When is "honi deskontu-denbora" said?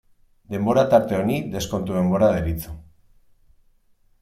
1.17-2.31